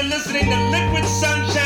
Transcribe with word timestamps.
You're 0.00 0.08
listening 0.08 0.48
to 0.48 0.70
Liquid 0.70 1.04
Sunshine 1.04 1.59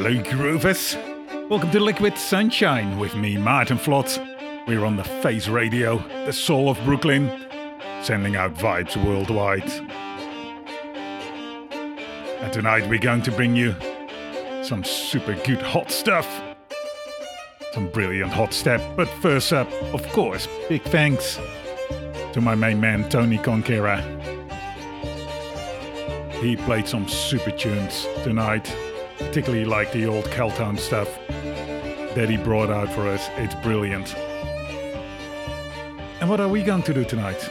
hello, 0.00 0.14
groovers. 0.22 0.94
Welcome 1.48 1.72
to 1.72 1.80
Liquid 1.80 2.16
Sunshine 2.16 3.00
with 3.00 3.16
me, 3.16 3.34
Maarten 3.34 3.78
Vlot. 3.78 4.16
We're 4.68 4.84
on 4.84 4.96
the 4.96 5.02
Face 5.02 5.48
Radio, 5.48 5.98
the 6.24 6.32
soul 6.32 6.70
of 6.70 6.78
Brooklyn, 6.84 7.28
sending 8.04 8.36
out 8.36 8.54
vibes 8.54 8.96
worldwide. 9.04 9.68
And 12.40 12.52
tonight 12.52 12.88
we're 12.88 13.00
going 13.00 13.22
to 13.22 13.32
bring 13.32 13.56
you 13.56 13.74
some 14.62 14.84
super 14.84 15.34
good 15.42 15.60
hot 15.60 15.90
stuff. 15.90 16.28
Some 17.72 17.88
brilliant 17.88 18.30
hot 18.30 18.54
step. 18.54 18.80
But 18.96 19.08
first 19.20 19.52
up, 19.52 19.68
of 19.92 20.06
course, 20.12 20.46
big 20.68 20.82
thanks 20.82 21.40
to 22.34 22.40
my 22.40 22.54
main 22.54 22.80
man, 22.80 23.08
Tony 23.08 23.38
Conquera. 23.38 24.00
He 26.40 26.54
played 26.54 26.86
some 26.86 27.08
super 27.08 27.50
tunes 27.50 28.06
tonight 28.22 28.72
particularly 29.18 29.64
like 29.64 29.92
the 29.92 30.06
old 30.06 30.24
Caltown 30.26 30.78
stuff 30.78 31.08
that 32.14 32.28
he 32.30 32.36
brought 32.36 32.70
out 32.70 32.92
for 32.92 33.06
us. 33.06 33.28
It's 33.36 33.54
brilliant. 33.56 34.14
And 36.20 36.28
what 36.28 36.40
are 36.40 36.48
we 36.48 36.62
going 36.62 36.82
to 36.84 36.94
do 36.94 37.04
tonight? 37.04 37.48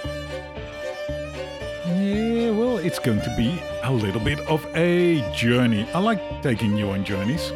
Yeah, 1.87 2.51
well, 2.51 2.77
it's 2.77 2.99
going 2.99 3.21
to 3.21 3.33
be 3.37 3.61
a 3.83 3.91
little 3.91 4.19
bit 4.19 4.39
of 4.49 4.65
a 4.75 5.21
journey. 5.33 5.87
I 5.93 5.99
like 5.99 6.41
taking 6.41 6.75
you 6.75 6.89
on 6.89 7.05
journeys. 7.05 7.51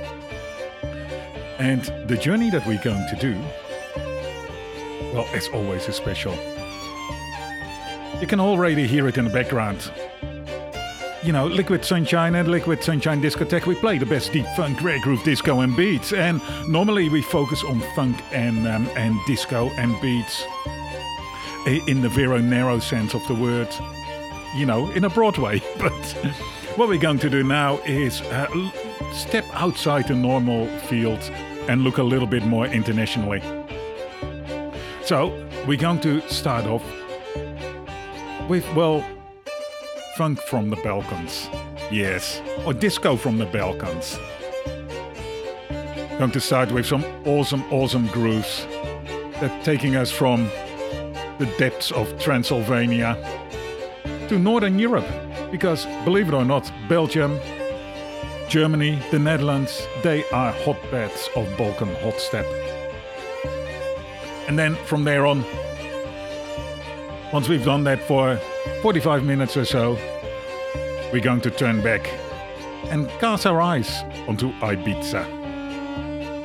And 1.59 1.83
the 2.07 2.17
journey 2.17 2.49
that 2.49 2.65
we're 2.65 2.81
going 2.81 3.07
to 3.09 3.15
do, 3.15 3.37
well, 5.13 5.27
as 5.33 5.47
always, 5.49 5.87
is 5.87 5.95
special. 5.95 6.33
You 8.19 8.27
can 8.27 8.39
already 8.39 8.87
hear 8.87 9.07
it 9.07 9.17
in 9.17 9.25
the 9.25 9.31
background 9.31 9.91
you 11.23 11.31
know, 11.31 11.45
Liquid 11.45 11.85
Sunshine 11.85 12.35
and 12.35 12.49
Liquid 12.49 12.83
Sunshine 12.83 13.21
Discotheque, 13.21 13.67
we 13.67 13.75
play 13.75 13.97
the 13.97 14.05
best 14.05 14.33
deep 14.33 14.45
funk, 14.55 14.81
rare 14.81 14.99
groove, 14.99 15.23
disco, 15.23 15.59
and 15.59 15.75
beats. 15.75 16.13
And 16.13 16.41
normally 16.67 17.09
we 17.09 17.21
focus 17.21 17.63
on 17.63 17.79
funk 17.95 18.21
and 18.31 18.67
um, 18.67 18.87
and 18.95 19.19
disco 19.27 19.69
and 19.77 19.99
beats 20.01 20.43
in 21.87 22.01
the 22.01 22.09
very 22.09 22.41
narrow 22.41 22.79
sense 22.79 23.13
of 23.13 23.25
the 23.27 23.35
word. 23.35 23.69
You 24.55 24.65
know, 24.65 24.89
in 24.91 25.03
a 25.05 25.09
broad 25.09 25.37
way. 25.37 25.61
But 25.77 25.93
what 26.77 26.89
we're 26.89 26.99
going 26.99 27.19
to 27.19 27.29
do 27.29 27.43
now 27.43 27.77
is 27.79 28.21
uh, 28.21 28.47
step 29.13 29.45
outside 29.53 30.07
the 30.07 30.15
normal 30.15 30.67
field 30.81 31.19
and 31.67 31.83
look 31.83 31.97
a 31.97 32.03
little 32.03 32.27
bit 32.27 32.45
more 32.45 32.65
internationally. 32.65 33.41
So 35.03 35.27
we're 35.67 35.77
going 35.77 35.99
to 36.01 36.21
start 36.29 36.65
off 36.65 36.83
with 38.49 38.65
well 38.73 39.05
funk 40.15 40.39
from 40.41 40.69
the 40.69 40.75
Balkans. 40.77 41.49
Yes, 41.91 42.41
or 42.65 42.73
disco 42.73 43.15
from 43.15 43.37
the 43.37 43.45
Balkans. 43.45 44.17
Going 46.17 46.31
to 46.31 46.39
start 46.39 46.71
with 46.71 46.85
some 46.85 47.03
awesome, 47.25 47.63
awesome 47.71 48.07
grooves 48.07 48.65
that 49.39 49.63
taking 49.63 49.95
us 49.95 50.11
from 50.11 50.49
the 51.39 51.45
depths 51.57 51.91
of 51.91 52.19
Transylvania 52.19 53.15
to 54.27 54.37
Northern 54.37 54.77
Europe. 54.77 55.07
Because 55.51 55.85
believe 56.05 56.27
it 56.27 56.33
or 56.33 56.45
not, 56.45 56.71
Belgium, 56.87 57.39
Germany, 58.49 58.99
the 59.11 59.19
Netherlands, 59.19 59.87
they 60.03 60.23
are 60.29 60.51
hotbeds 60.51 61.29
of 61.35 61.47
Balkan 61.57 61.93
hot 62.03 62.19
step. 62.19 62.45
And 64.47 64.59
then 64.59 64.75
from 64.85 65.05
there 65.05 65.25
on, 65.25 65.43
once 67.31 67.47
we've 67.47 67.63
done 67.63 67.85
that 67.85 68.01
for 68.01 68.39
45 68.81 69.23
minutes 69.23 69.57
or 69.57 69.65
so, 69.65 69.97
we're 71.11 71.21
going 71.21 71.41
to 71.41 71.51
turn 71.51 71.81
back 71.81 72.09
and 72.89 73.09
cast 73.19 73.45
our 73.45 73.61
eyes 73.61 74.03
onto 74.27 74.51
Ibiza. 74.59 75.39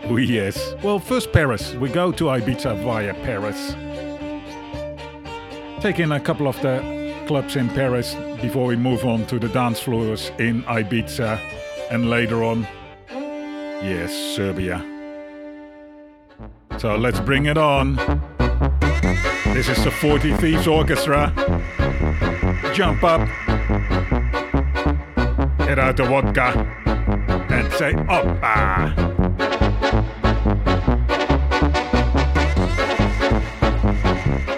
Oh, 0.09 0.17
yes. 0.17 0.75
Well, 0.83 0.99
first 0.99 1.33
Paris. 1.33 1.75
We 1.75 1.89
go 1.89 2.13
to 2.13 2.25
Ibiza 2.25 2.83
via 2.83 3.15
Paris. 3.15 3.75
Take 5.83 5.99
in 6.01 6.13
a 6.13 6.21
couple 6.21 6.47
of 6.47 6.61
the 6.63 7.25
clubs 7.27 7.57
in 7.57 7.69
Paris 7.69 8.15
before 8.41 8.67
we 8.67 8.77
move 8.77 9.05
on 9.05 9.27
to 9.27 9.39
the 9.39 9.49
dance 9.49 9.81
floors 9.81 10.31
in 10.39 10.63
Ibiza 10.65 11.41
and 11.91 12.09
later 12.09 12.45
on, 12.45 12.67
yes, 13.11 14.13
Serbia. 14.37 14.85
So 16.79 16.97
let's 16.97 17.21
bring 17.21 17.47
it 17.47 17.59
on. 17.59 17.97
This 19.55 19.69
is 19.69 19.83
the 19.85 19.91
40 19.91 20.37
Thieves 20.37 20.67
Orchestra. 20.67 21.33
Jump 22.77 23.05
up, 23.05 23.27
get 25.61 25.79
out 25.79 25.97
the 25.97 26.05
vodka, 26.05 26.53
and 27.49 27.73
say 27.73 27.95
oppa. 27.95 28.93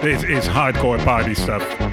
This 0.01 0.23
is 0.23 0.45
hardcore 0.49 1.01
party 1.05 1.33
stuff. 1.33 1.88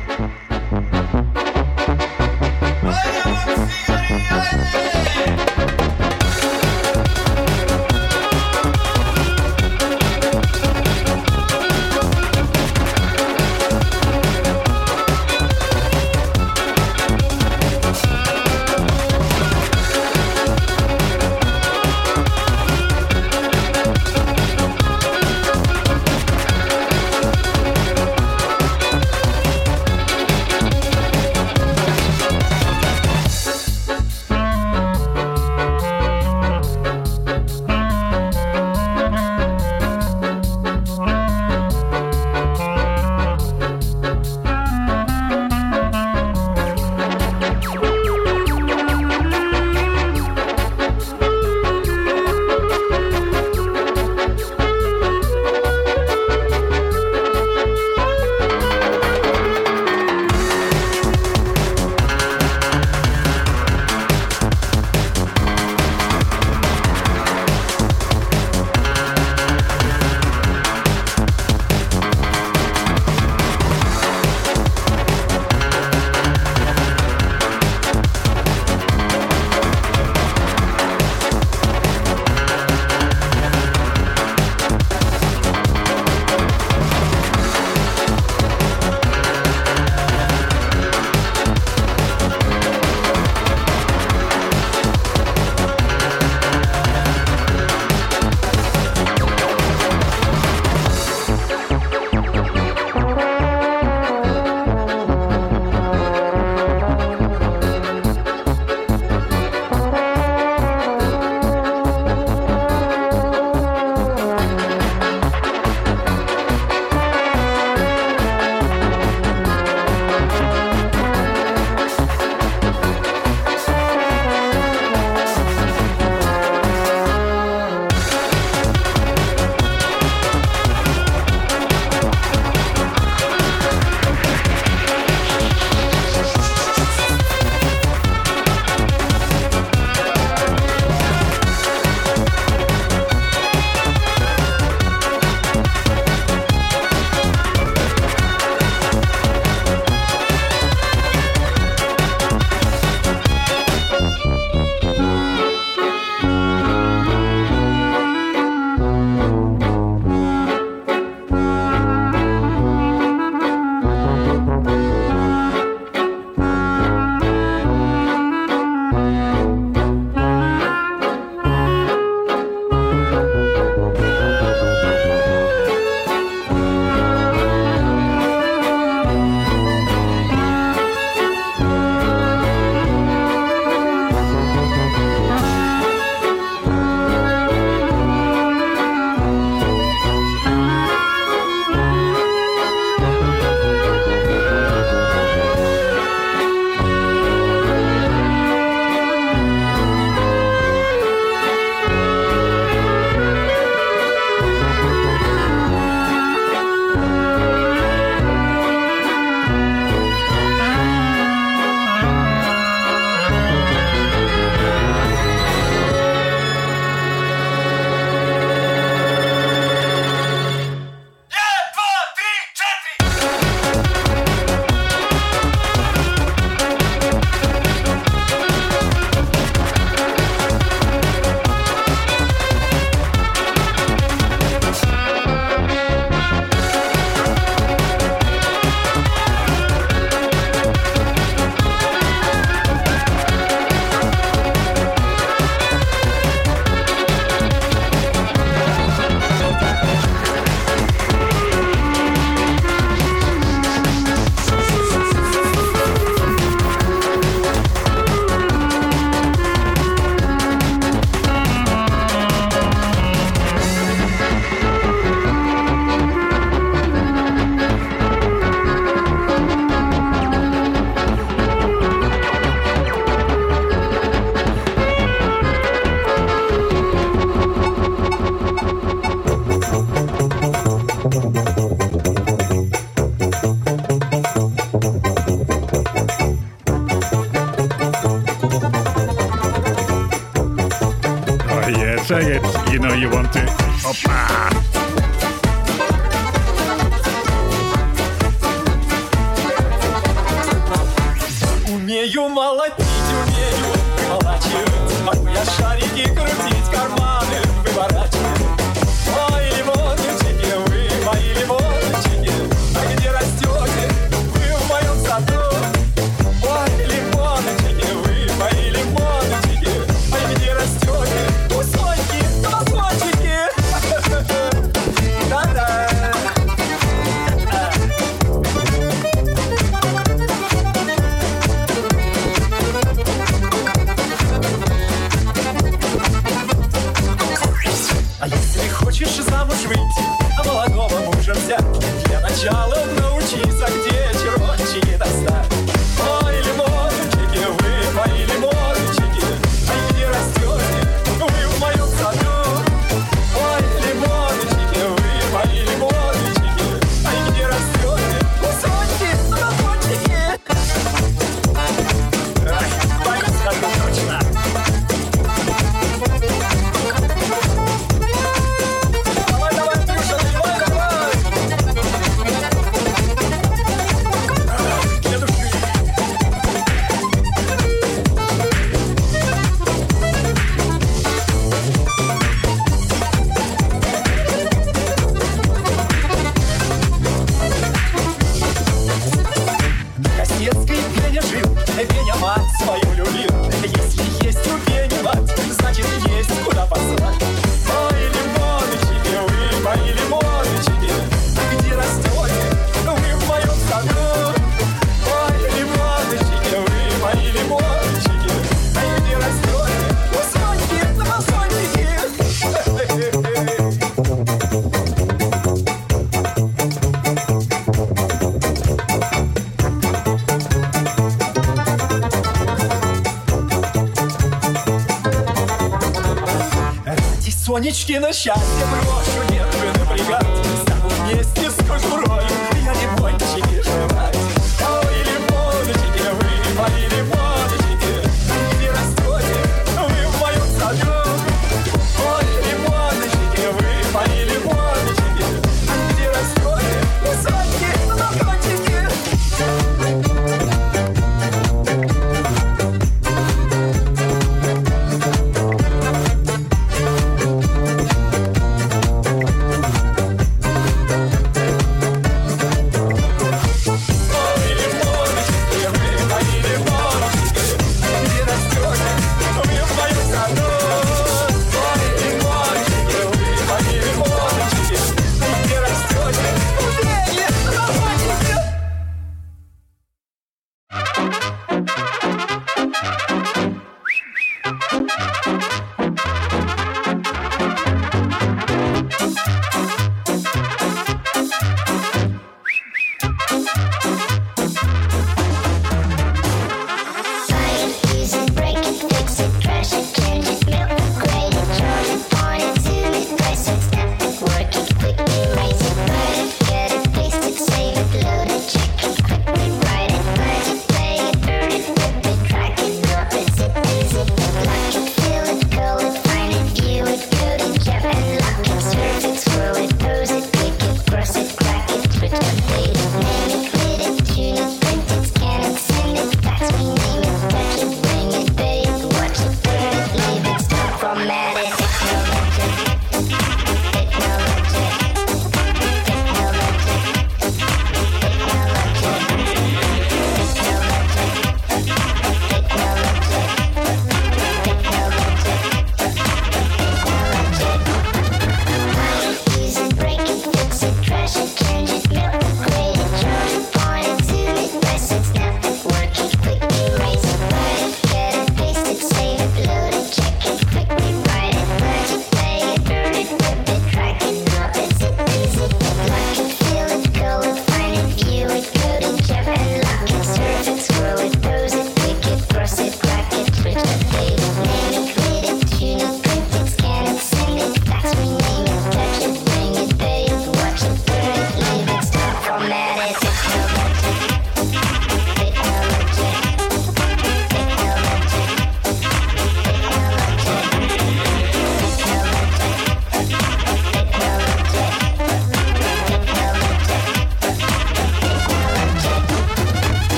Сонечкино 427.56 428.12
счастье 428.12 428.65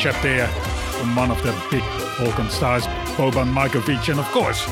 Chapter 0.00 0.46
from 0.46 1.14
one 1.14 1.30
of 1.30 1.42
the 1.42 1.52
big 1.70 1.82
Balkan 2.18 2.48
stars, 2.48 2.86
Boban 3.18 3.52
Markovic, 3.52 4.08
and 4.08 4.18
of 4.18 4.24
course, 4.28 4.64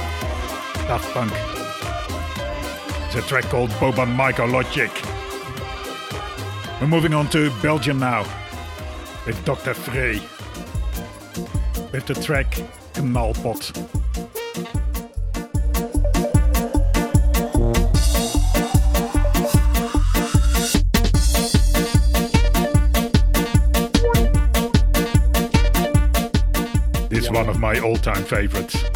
Daft 0.87 1.13
Punk. 1.13 1.31
It's 3.05 3.17
a 3.17 3.29
track 3.29 3.45
called 3.45 3.69
Boban 3.73 4.17
Marko 4.17 4.47
Logic. 4.47 4.91
We're 6.81 6.87
moving 6.87 7.13
on 7.13 7.29
to 7.29 7.51
Belgium 7.61 7.99
now 7.99 8.25
with 9.27 9.45
Dr. 9.45 9.75
Frey 9.75 10.15
with 11.93 12.07
the 12.07 12.15
track 12.15 12.51
Knalpot. 12.95 13.98
my 27.59 27.79
all-time 27.81 28.25
favorites. 28.25 28.88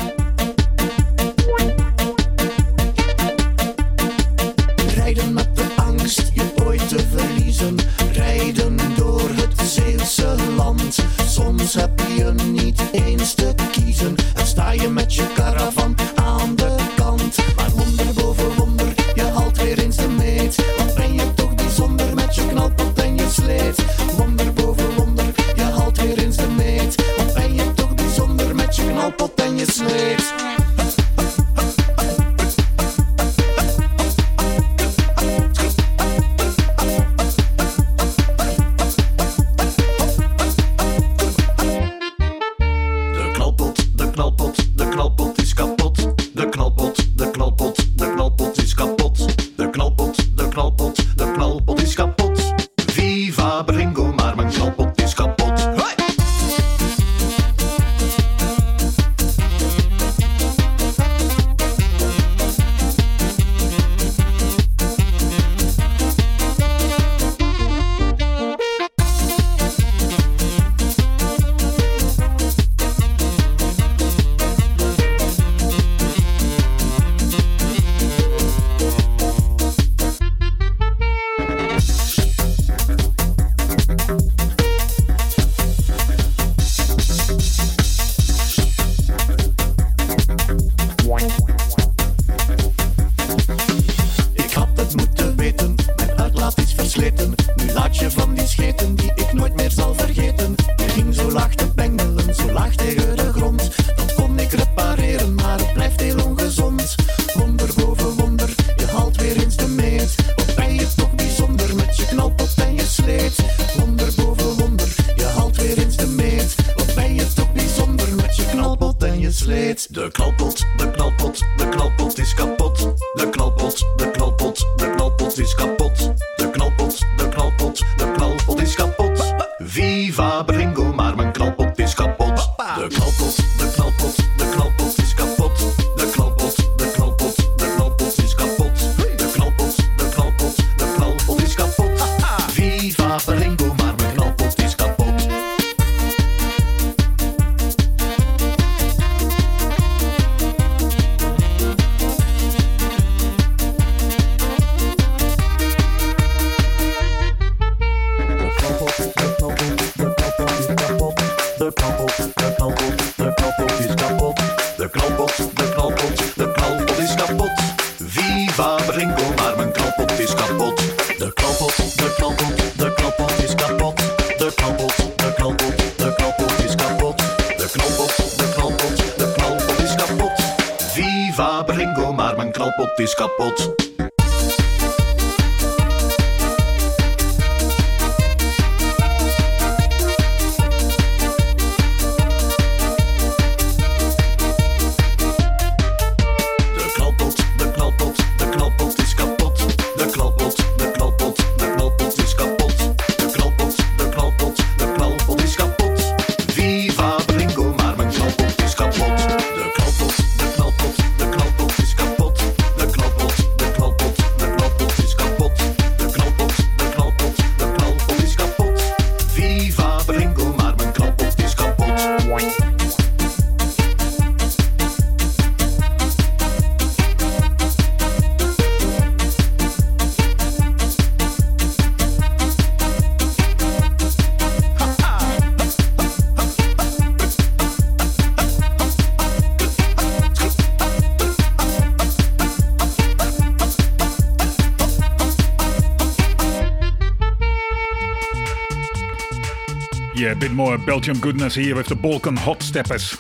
a 250.33 250.35
bit 250.35 250.53
more 250.53 250.79
Belgium 250.79 251.21
goodness 251.21 251.55
here 251.55 251.77
with 251.77 251.87
the 251.89 251.95
Balkan 251.95 252.37
Hot 252.37 252.63
Steppers. 252.63 253.19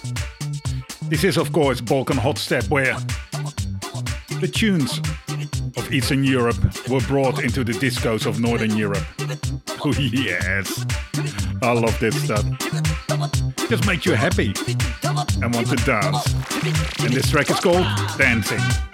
This 1.02 1.24
is, 1.24 1.36
of 1.36 1.52
course, 1.52 1.78
Balkan 1.78 2.16
Hot 2.16 2.38
Step, 2.38 2.64
where 2.70 2.96
the 4.40 4.50
tunes 4.50 4.98
of 5.76 5.92
Eastern 5.92 6.24
Europe 6.24 6.56
were 6.88 7.00
brought 7.00 7.44
into 7.44 7.64
the 7.64 7.72
discos 7.72 8.24
of 8.24 8.40
Northern 8.40 8.76
Europe. 8.76 9.04
Oh, 9.84 9.90
yes. 9.98 10.86
I 11.60 11.72
love 11.72 11.98
this 11.98 12.14
stuff. 12.22 12.44
Just 13.68 13.84
makes 13.84 14.06
you 14.06 14.12
happy 14.12 14.54
and 15.42 15.52
want 15.52 15.66
to 15.70 15.76
dance. 15.84 16.32
And 17.02 17.12
this 17.12 17.28
track 17.28 17.50
is 17.50 17.58
called 17.58 17.84
Dancing. 18.16 18.91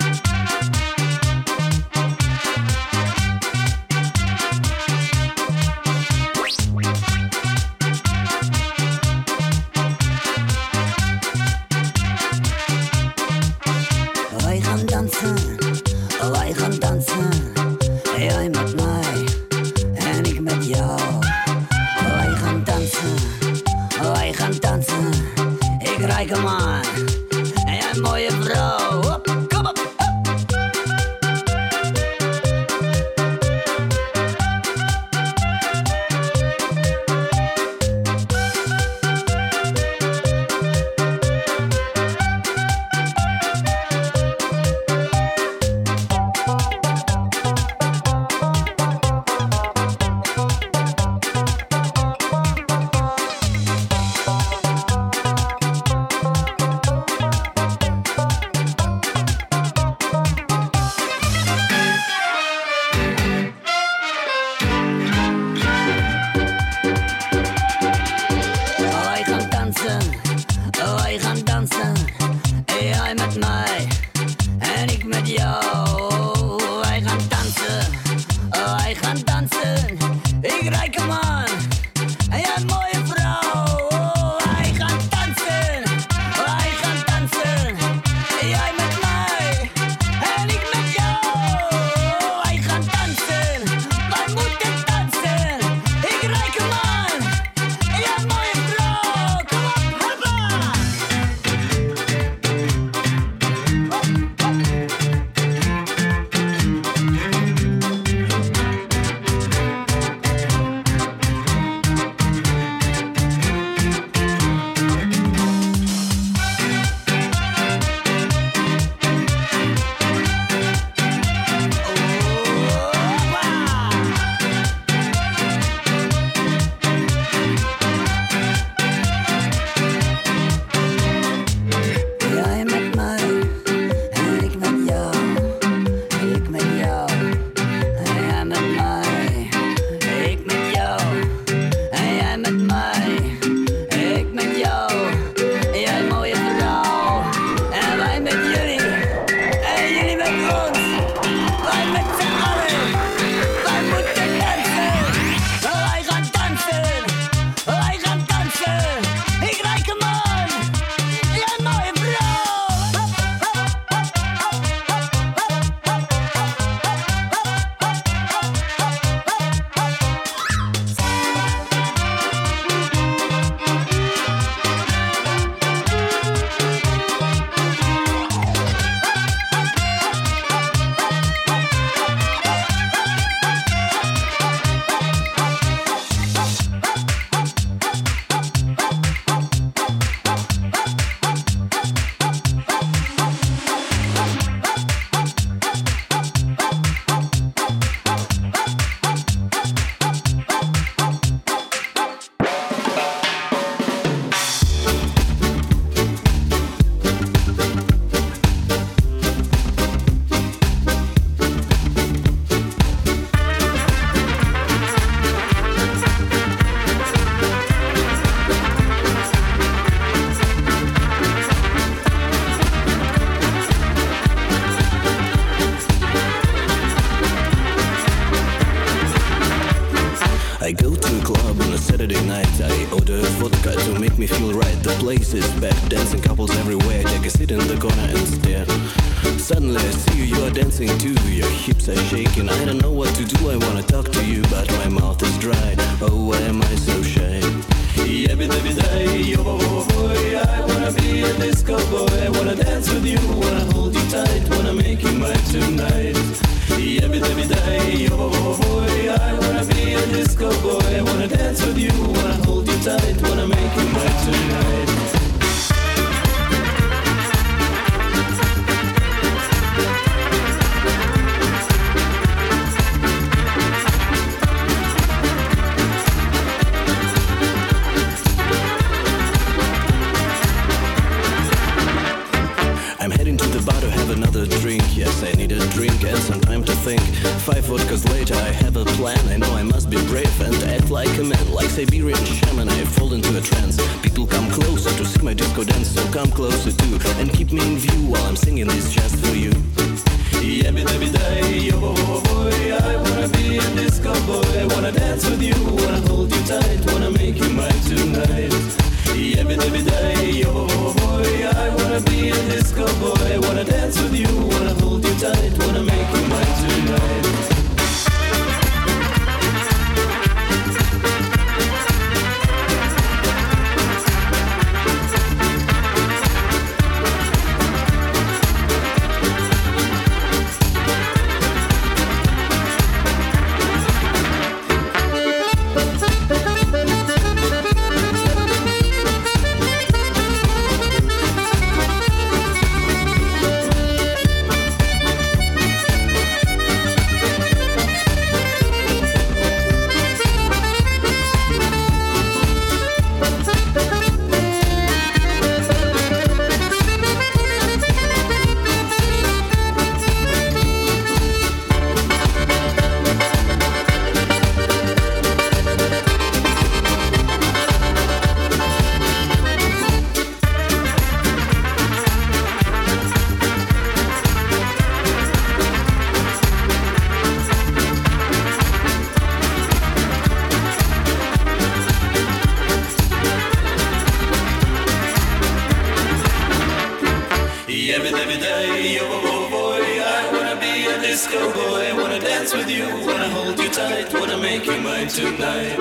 Tonight. 395.18 395.72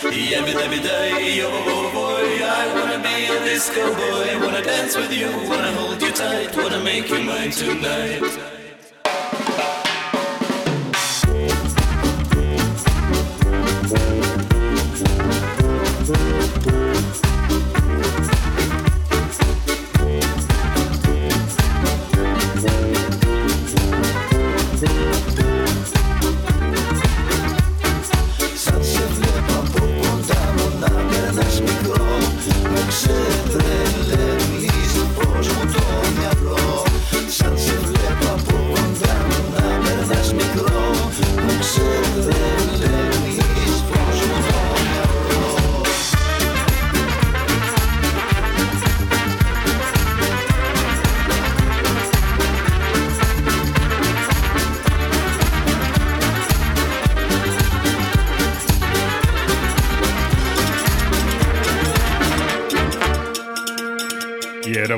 Every, 0.00 0.54
every 0.54 0.80
day, 0.80 1.42
oh 1.42 1.90
boy, 1.92 2.44
I 2.44 2.72
wanna 2.74 3.02
be 3.02 3.26
a 3.26 3.38
disco 3.44 3.84
boy. 3.94 4.40
Wanna 4.40 4.62
dance 4.62 4.96
with 4.96 5.12
you, 5.12 5.28
wanna 5.48 5.72
hold 5.72 6.00
you 6.00 6.10
tight, 6.10 6.56
wanna 6.56 6.82
make 6.82 7.10
you 7.10 7.20
mine 7.20 7.50
tonight. 7.50 8.27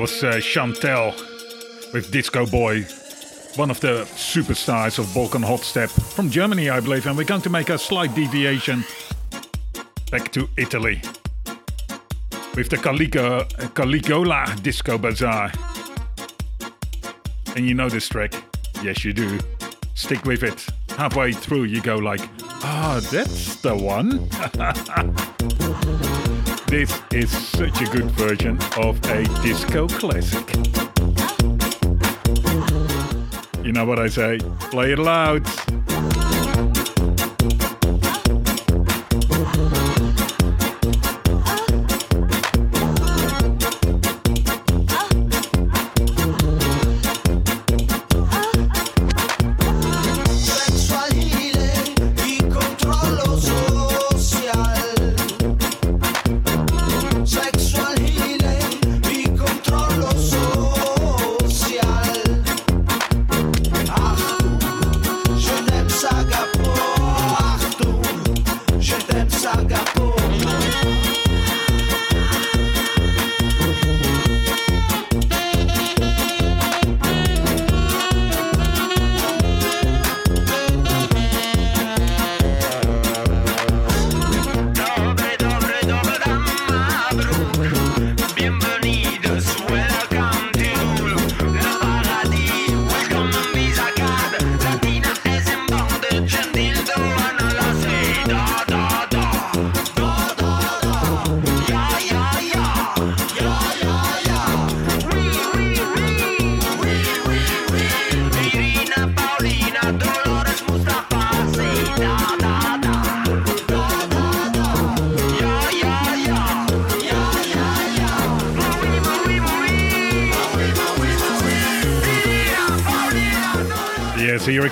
Was 0.00 0.24
uh, 0.24 0.32
Chantel 0.36 1.12
with 1.92 2.10
Disco 2.10 2.46
Boy, 2.46 2.84
one 3.56 3.70
of 3.70 3.80
the 3.80 4.06
superstars 4.14 4.98
of 4.98 5.12
Balkan 5.12 5.42
Hot 5.42 5.60
Step 5.60 5.90
from 5.90 6.30
Germany, 6.30 6.70
I 6.70 6.80
believe. 6.80 7.06
And 7.06 7.18
we're 7.18 7.24
going 7.24 7.42
to 7.42 7.50
make 7.50 7.68
a 7.68 7.76
slight 7.76 8.14
deviation 8.14 8.82
back 10.10 10.32
to 10.32 10.48
Italy 10.56 11.02
with 12.56 12.70
the 12.70 12.78
Calico, 12.78 13.44
Caligola 13.74 14.56
Disco 14.62 14.96
Bazaar. 14.96 15.52
And 17.54 17.68
you 17.68 17.74
know 17.74 17.90
this 17.90 18.08
track? 18.08 18.32
Yes, 18.82 19.04
you 19.04 19.12
do. 19.12 19.38
Stick 19.94 20.24
with 20.24 20.42
it. 20.42 20.66
Halfway 20.96 21.32
through, 21.32 21.64
you 21.64 21.82
go 21.82 21.96
like, 21.96 22.22
ah, 22.62 23.00
that's 23.10 23.56
the 23.56 23.76
one. 23.76 24.30
This 26.70 27.02
is 27.12 27.30
such 27.48 27.82
a 27.82 27.84
good 27.86 28.08
version 28.12 28.56
of 28.76 29.04
a 29.10 29.24
disco 29.42 29.88
classic. 29.88 30.54
You 33.64 33.72
know 33.72 33.84
what 33.84 33.98
I 33.98 34.06
say? 34.06 34.38
Play 34.70 34.92
it 34.92 35.00
loud. 35.00 35.44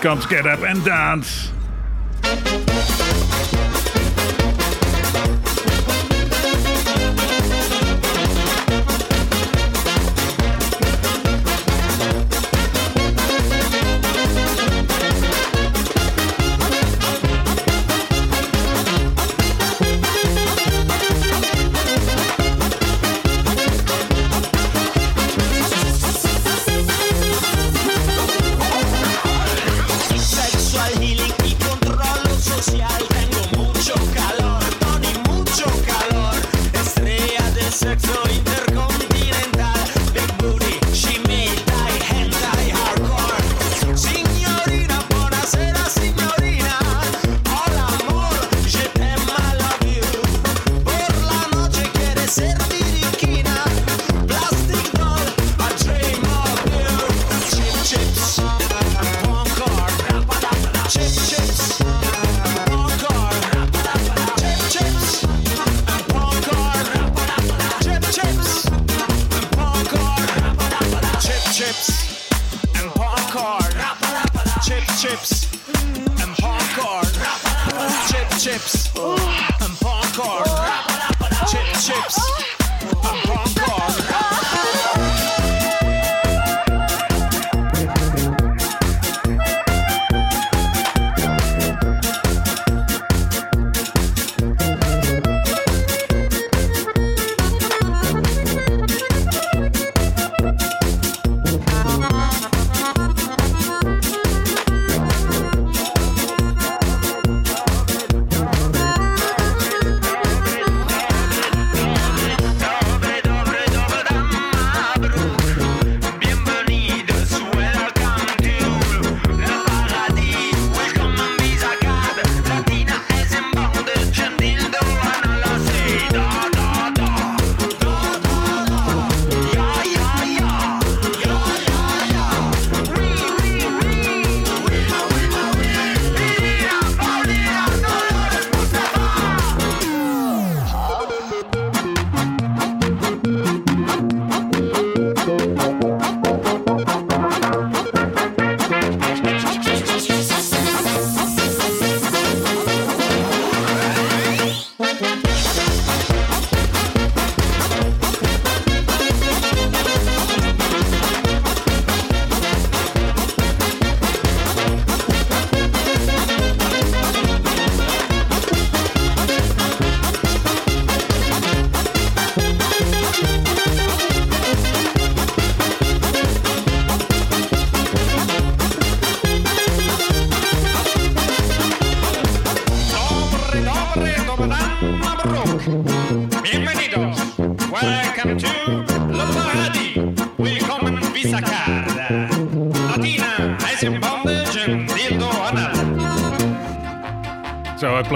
Comes. 0.00 0.26
Get 0.26 0.46
up 0.46 0.60
and 0.60 0.84
dance. 0.84 1.47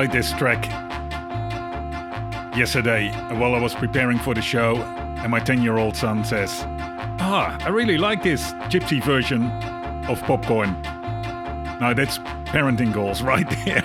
played 0.02 0.10
this 0.10 0.32
track 0.32 0.66
yesterday 2.56 3.08
while 3.38 3.54
I 3.54 3.60
was 3.60 3.72
preparing 3.72 4.18
for 4.18 4.34
the 4.34 4.42
show, 4.42 4.78
and 5.22 5.30
my 5.30 5.38
10 5.38 5.62
year 5.62 5.76
old 5.76 5.96
son 5.96 6.24
says, 6.24 6.50
Ah, 7.20 7.56
I 7.64 7.68
really 7.68 7.96
like 7.96 8.20
this 8.20 8.50
gypsy 8.68 9.00
version 9.00 9.44
of 10.08 10.20
popcorn. 10.22 10.72
Now 11.78 11.94
that's 11.94 12.18
parenting 12.50 12.92
goals 12.92 13.22
right 13.32 13.48
there. 13.64 13.84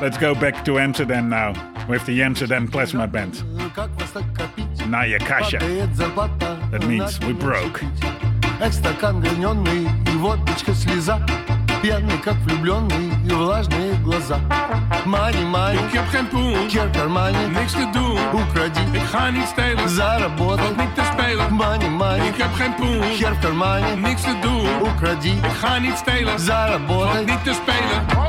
Let's 0.00 0.16
go 0.16 0.34
back 0.34 0.64
to 0.64 0.78
Amsterdam 0.78 1.28
now 1.28 1.52
with 1.86 2.06
the 2.06 2.22
Amsterdam 2.22 2.66
Klezmer 2.66 3.12
Band. 3.12 3.44
Naya 4.88 5.18
Kasha. 5.18 5.58
That 6.70 6.86
means 6.86 7.20
we 7.20 7.34
broke. 7.34 7.82
Пьяный, 11.84 12.16
как 12.16 12.36
влюбленный, 12.46 13.12
и 13.26 13.30
влажные 13.30 13.92
глаза. 13.96 14.40
Мани, 15.04 15.44
мани, 15.44 15.76
Ik 15.76 15.92
heb 15.92 16.08
geen 16.08 16.28
poen, 16.28 16.66
кер 16.66 16.88
в 16.88 16.92
кармане. 16.92 17.48
Niks 17.48 17.72
te 17.72 17.90
doen. 17.92 18.18
Укради, 18.32 18.80
Ik 18.92 19.02
ga 19.02 19.30
niet 19.30 19.46
stelen, 19.46 19.88
заработай. 19.88 20.64
Valt 20.64 20.76
niet 20.76 20.94
te 20.94 21.02
spelen. 21.12 21.54
Мани, 21.54 21.88
мани, 21.88 22.28
Ik 22.28 22.36
heb 22.36 22.54
geen 22.54 22.74
poen, 22.74 23.02
хер 23.02 23.34
в 23.34 23.38
кармане. 23.38 23.96
Niks 23.96 24.22
te 24.22 24.38
doen. 24.40 24.66
Укради, 24.82 25.30
Ik 25.30 25.56
ga 25.60 25.78
niet 25.78 25.96
stelen, 25.96 26.26
valt 26.26 26.40
заработай. 26.40 27.24
Niet 27.24 27.44
te 27.44 27.52
spelen. 27.52 28.23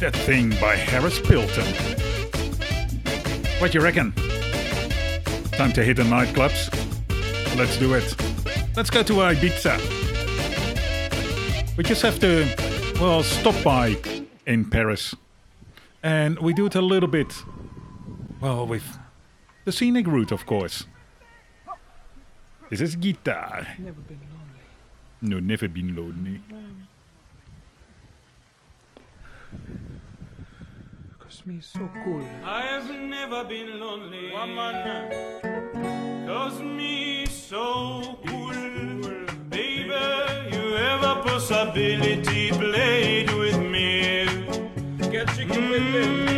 That 0.00 0.16
Thing 0.16 0.48
by 0.58 0.76
Harris 0.76 1.20
Pilton. 1.20 1.66
What 3.60 3.74
you 3.74 3.82
reckon? 3.82 4.12
Time 5.52 5.72
to 5.72 5.84
hit 5.84 5.98
the 5.98 6.04
nightclubs? 6.04 6.70
Let's 7.58 7.76
do 7.76 7.92
it. 7.92 8.16
Let's 8.74 8.88
go 8.88 9.02
to 9.02 9.12
Ibiza. 9.12 9.76
We 11.76 11.84
just 11.84 12.00
have 12.00 12.18
to, 12.20 12.46
well, 12.98 13.22
stop 13.22 13.62
by 13.62 13.94
in 14.46 14.70
Paris. 14.70 15.14
And 16.02 16.38
we 16.38 16.54
do 16.54 16.64
it 16.64 16.74
a 16.74 16.80
little 16.80 17.08
bit, 17.08 17.34
well, 18.40 18.66
with 18.66 18.98
the 19.66 19.72
scenic 19.72 20.06
route, 20.06 20.32
of 20.32 20.46
course. 20.46 20.86
This 22.70 22.80
is 22.80 22.96
guitar. 22.96 23.66
Never 23.78 24.00
been 24.00 24.20
lonely. 24.32 24.64
No, 25.20 25.40
never 25.40 25.68
been 25.68 25.94
lonely. 25.94 26.40
Cause 31.60 31.72
so 31.74 31.90
cool. 32.04 32.26
I 32.42 32.62
have 32.62 32.90
never 32.90 33.44
been 33.44 33.78
lonely. 33.80 34.30
Woman, 34.32 35.10
cause 36.26 36.58
me 36.62 37.26
so 37.26 38.18
cool. 38.26 38.54
Baby, 39.50 39.92
you 40.52 40.72
have 40.72 41.02
a 41.02 41.22
possibility 41.22 42.50
played 42.52 43.30
with 43.34 43.58
me. 43.58 44.24
Get 45.10 45.28
chicken 45.36 45.68
with 45.68 45.82
me. 45.82 46.00
Mm. 46.00 46.29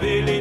Billy. 0.00 0.35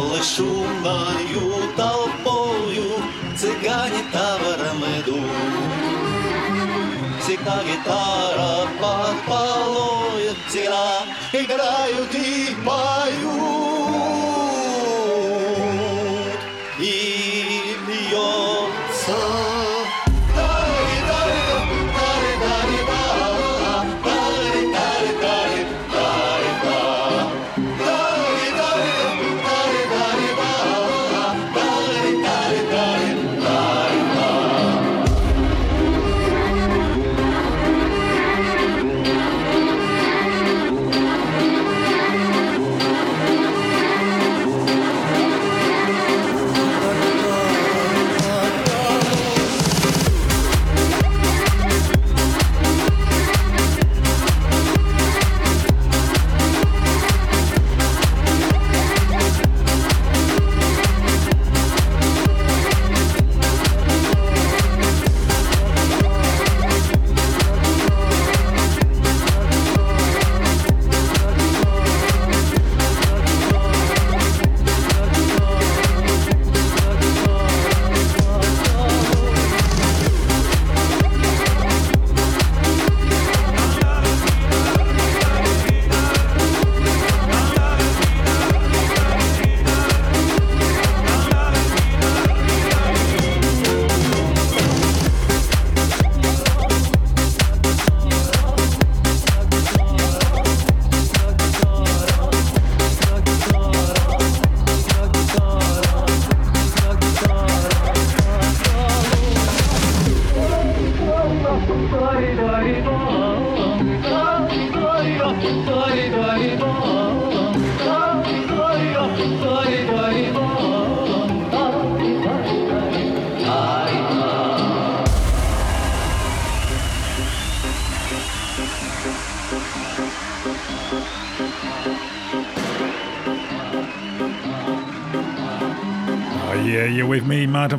Веселой 0.00 0.22
шумною 0.22 1.52
толпою 1.76 2.19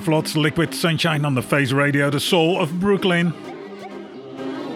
Flotz, 0.03 0.35
Liquid 0.35 0.75
Sunshine 0.75 1.25
on 1.25 1.37
the 1.37 1.43
Face 1.43 1.71
Radio, 1.71 2.11
the 2.11 2.19
soul 2.19 2.61
of 2.61 2.81
Brooklyn. 2.81 3.33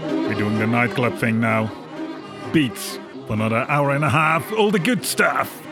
We're 0.08 0.34
doing 0.34 0.58
the 0.60 0.68
nightclub 0.68 1.18
thing 1.18 1.40
now. 1.40 1.68
Beats 2.52 3.00
for 3.26 3.32
another 3.32 3.66
hour 3.68 3.90
and 3.90 4.04
a 4.04 4.08
half, 4.08 4.52
all 4.52 4.70
the 4.70 4.78
good 4.78 5.04
stuff. 5.04 5.65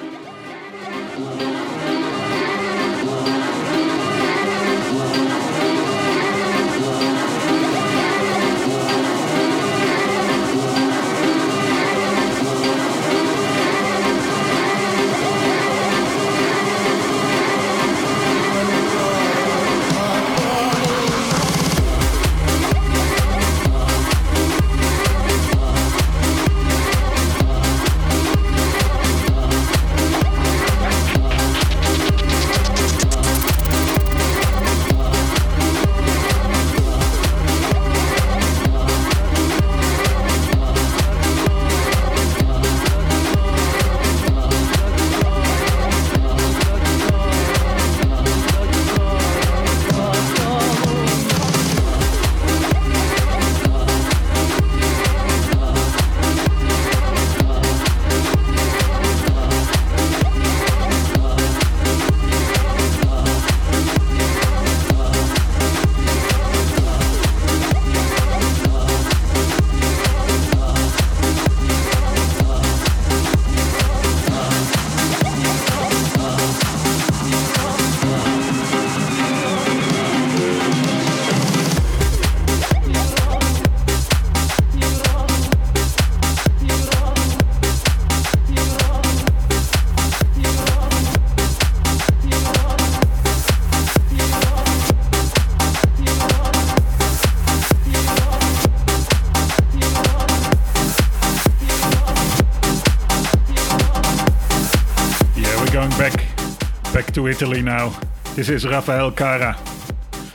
Italy 107.28 107.62
now. 107.62 107.88
This 108.34 108.48
is 108.48 108.64
Raffaella 108.64 109.12
Carrà 109.12 109.54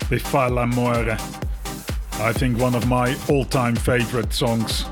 with 0.09 0.21
Far 0.21 0.49
l'amore. 0.49 1.11
I 2.21 2.33
think 2.33 2.57
one 2.59 2.75
of 2.75 2.87
my 2.87 3.15
all-time 3.27 3.75
favorite 3.75 4.33
songs 4.33 4.85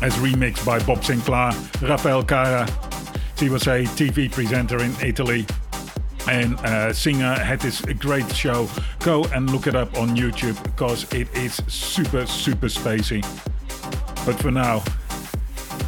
as 0.00 0.14
remixed 0.16 0.64
by 0.64 0.78
Bob 0.84 0.98
Sinclar. 0.98 1.52
Raffaella 1.80 2.24
Carrà, 2.24 3.40
he 3.40 3.48
was 3.48 3.66
a 3.66 3.84
TV 3.84 4.30
presenter 4.30 4.82
in 4.82 4.94
Italy 5.02 5.46
and 6.28 6.54
uh, 6.60 6.92
singer 6.92 7.34
had 7.34 7.60
this 7.60 7.80
great 7.80 8.30
show. 8.34 8.68
Go 9.00 9.24
and 9.34 9.50
look 9.50 9.66
it 9.66 9.74
up 9.74 9.96
on 9.98 10.16
YouTube 10.16 10.62
because 10.62 11.12
it 11.12 11.34
is 11.34 11.60
super, 11.66 12.26
super 12.26 12.68
spacey. 12.68 13.22
But 14.24 14.38
for 14.40 14.50
now, 14.50 14.84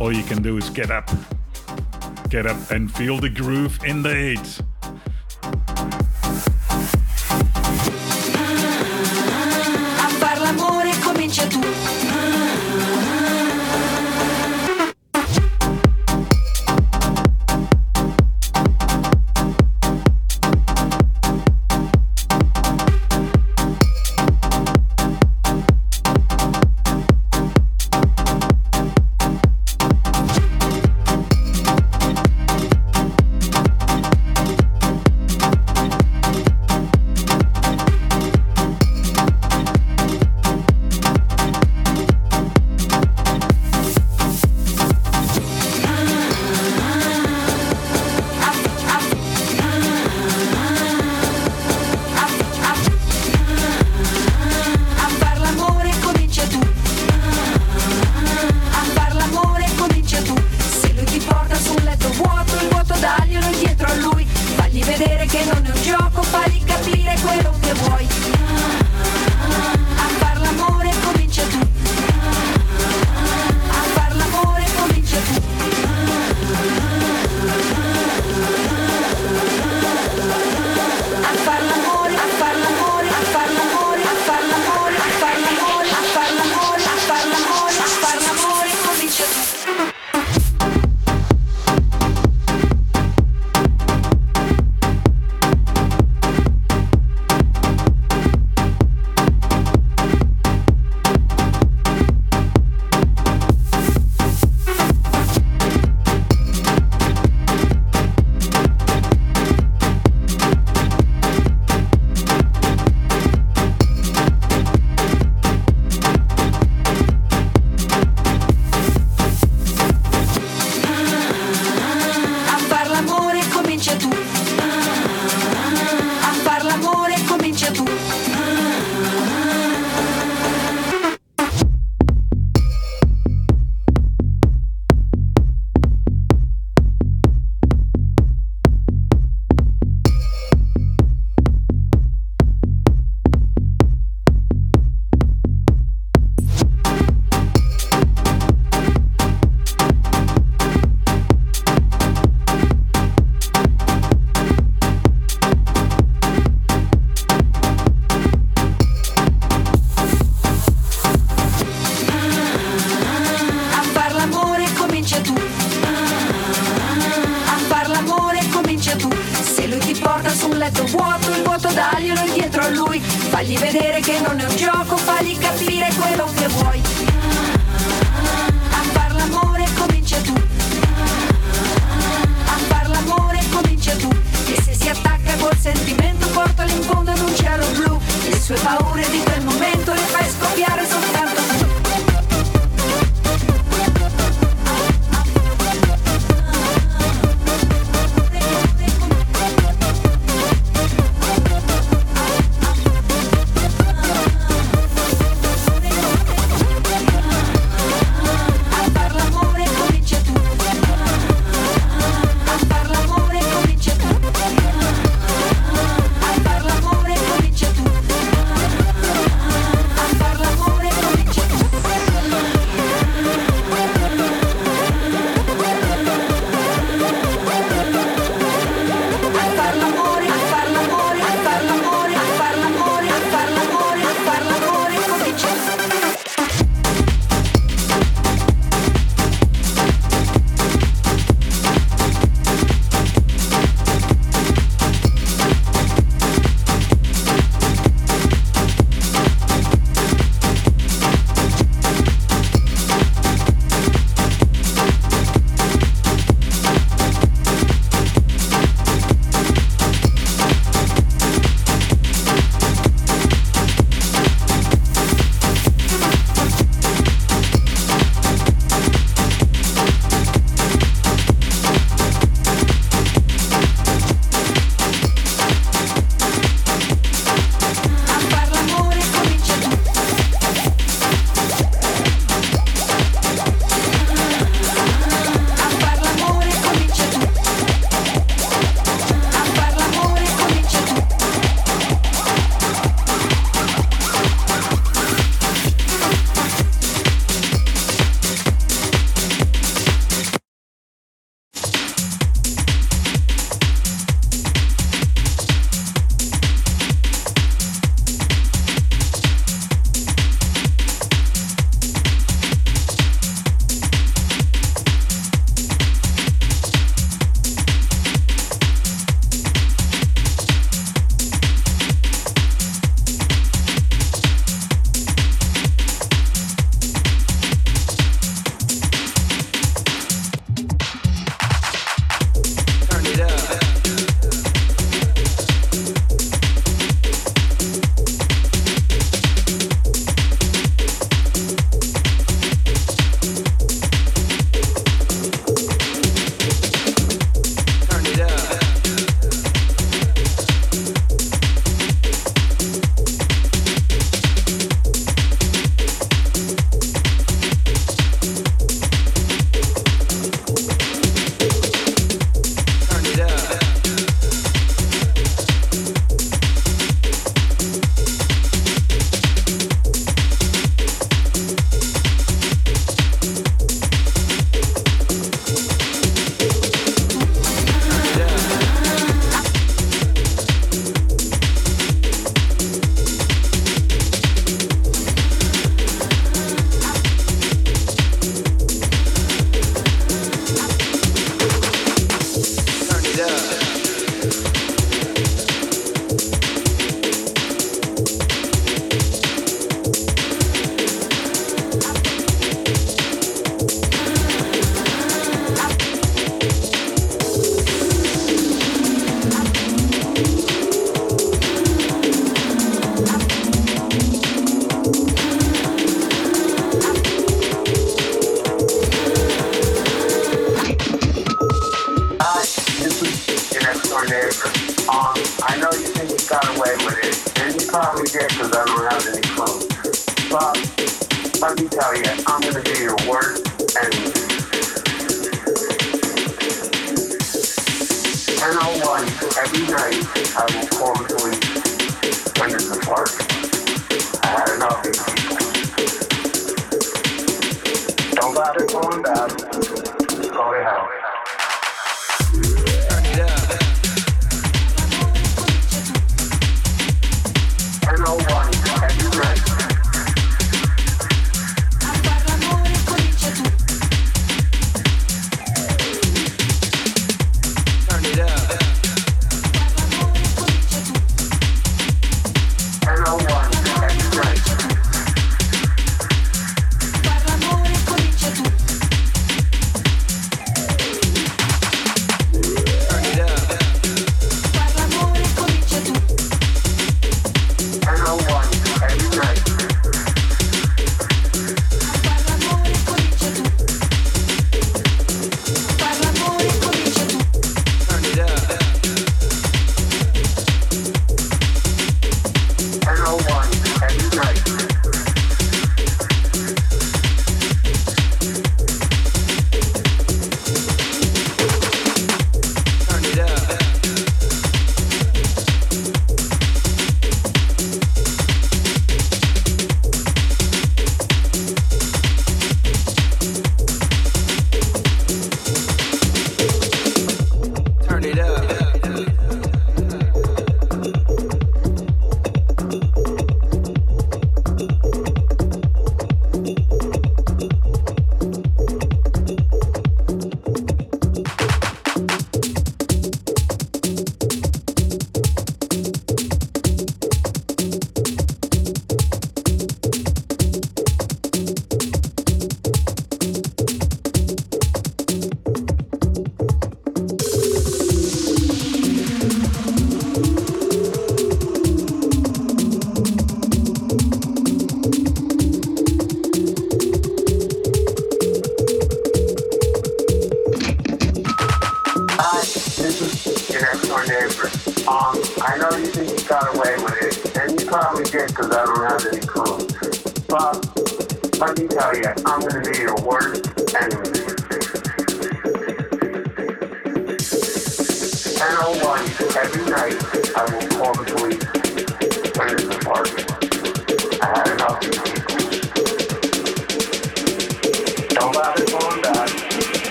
all 0.00 0.12
you 0.12 0.22
can 0.22 0.42
do 0.42 0.56
is 0.56 0.70
get 0.70 0.90
up. 0.90 1.10
Get 2.30 2.46
up 2.46 2.70
and 2.70 2.90
feel 2.90 3.18
the 3.18 3.28
groove 3.28 3.78
in 3.84 4.02
the 4.02 4.14
hits. 4.14 4.61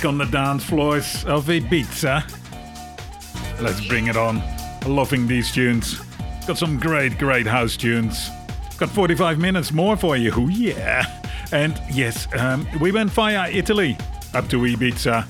Back 0.00 0.08
on 0.08 0.18
the 0.18 0.24
dance 0.26 0.64
floors 0.64 1.24
of 1.26 1.46
Ibiza. 1.46 2.22
Let's 3.60 3.86
bring 3.86 4.06
it 4.06 4.16
on. 4.16 4.42
Loving 4.86 5.26
these 5.26 5.52
tunes. 5.52 6.00
Got 6.46 6.56
some 6.56 6.78
great, 6.78 7.18
great 7.18 7.46
house 7.46 7.76
tunes. 7.76 8.30
Got 8.78 8.88
45 8.90 9.38
minutes 9.38 9.72
more 9.72 9.96
for 9.96 10.16
you. 10.16 10.48
Yeah. 10.48 11.04
And 11.52 11.78
yes, 11.92 12.26
um, 12.38 12.66
we 12.80 12.92
went 12.92 13.10
via 13.10 13.50
Italy 13.50 13.98
up 14.32 14.48
to 14.48 14.60
Ibiza. 14.60 15.26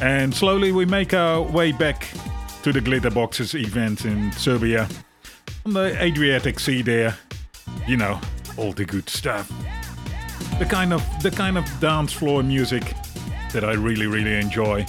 And 0.00 0.32
slowly 0.32 0.70
we 0.70 0.84
make 0.84 1.12
our 1.12 1.42
way 1.42 1.72
back 1.72 2.06
to 2.62 2.72
the 2.72 2.80
Glitter 2.80 3.10
Boxes 3.10 3.54
event 3.54 4.04
in 4.04 4.30
Serbia. 4.32 4.88
On 5.66 5.72
the 5.72 6.00
Adriatic 6.00 6.60
Sea 6.60 6.82
there. 6.82 7.16
You 7.88 7.96
know, 7.96 8.20
all 8.56 8.72
the 8.72 8.84
good 8.84 9.08
stuff. 9.08 9.48
The 10.58 10.66
kind 10.66 10.92
of 10.92 11.02
the 11.22 11.32
kind 11.32 11.58
of 11.58 11.64
dance 11.80 12.12
floor 12.12 12.44
music 12.44 12.94
that 13.54 13.64
I 13.64 13.72
really, 13.72 14.06
really 14.06 14.34
enjoy. 14.34 14.84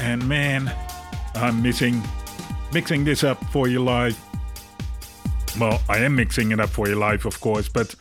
And 0.00 0.28
man, 0.28 0.72
I'm 1.36 1.62
missing 1.62 2.02
mixing 2.72 3.04
this 3.04 3.24
up 3.24 3.42
for 3.46 3.68
you 3.68 3.82
live. 3.82 4.18
Well, 5.58 5.80
I 5.88 5.98
am 5.98 6.16
mixing 6.16 6.50
it 6.50 6.60
up 6.60 6.68
for 6.68 6.88
you 6.88 6.96
live, 6.96 7.24
of 7.26 7.40
course, 7.40 7.68
but 7.68 7.94